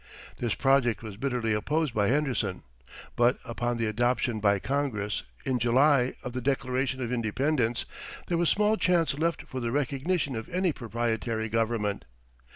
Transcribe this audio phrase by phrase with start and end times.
[0.37, 2.63] This project was bitterly opposed by Henderson;
[3.15, 7.85] but upon the adoption by Congress, in July, of the Declaration of Independence,
[8.25, 12.05] there was small chance left for the recognition of any proprietary government.